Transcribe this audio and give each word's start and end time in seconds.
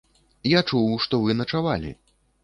Я 0.51 0.61
чуў, 0.69 0.87
што 1.03 1.19
вы 1.25 1.35
начавалі. 1.41 1.91